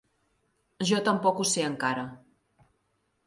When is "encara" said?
1.67-2.05